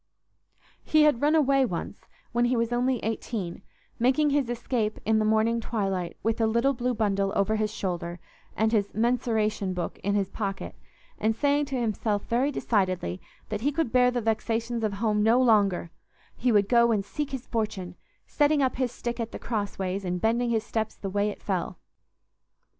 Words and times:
He 0.83 1.03
had 1.03 1.21
run 1.21 1.35
away 1.35 1.63
once 1.63 2.07
when 2.31 2.45
he 2.45 2.55
was 2.57 2.73
only 2.73 2.97
eighteen, 3.03 3.61
making 3.99 4.31
his 4.31 4.49
escape 4.49 4.99
in 5.05 5.19
the 5.19 5.25
morning 5.25 5.61
twilight 5.61 6.17
with 6.23 6.41
a 6.41 6.47
little 6.47 6.73
blue 6.73 6.95
bundle 6.95 7.31
over 7.35 7.55
his 7.55 7.71
shoulder, 7.71 8.19
and 8.57 8.71
his 8.71 8.95
"mensuration 8.95 9.75
book" 9.75 9.99
in 9.99 10.15
his 10.15 10.27
pocket, 10.31 10.73
and 11.19 11.35
saying 11.35 11.65
to 11.65 11.79
himself 11.79 12.25
very 12.25 12.49
decidedly 12.49 13.21
that 13.49 13.61
he 13.61 13.71
could 13.71 13.91
bear 13.91 14.09
the 14.09 14.21
vexations 14.21 14.83
of 14.83 14.93
home 14.93 15.21
no 15.21 15.39
longer—he 15.39 16.51
would 16.51 16.67
go 16.67 16.91
and 16.91 17.05
seek 17.05 17.29
his 17.29 17.45
fortune, 17.45 17.93
setting 18.25 18.63
up 18.63 18.77
his 18.77 18.91
stick 18.91 19.19
at 19.19 19.31
the 19.31 19.37
crossways 19.37 20.03
and 20.03 20.19
bending 20.19 20.49
his 20.49 20.63
steps 20.65 20.95
the 20.95 21.11
way 21.11 21.29
it 21.29 21.43
fell. 21.43 21.77